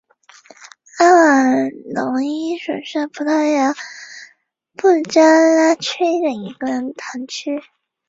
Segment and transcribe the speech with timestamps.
[0.97, 3.71] 卡瓦隆伊什是葡萄牙
[4.75, 6.65] 布拉加区的一个
[6.97, 7.61] 堂区。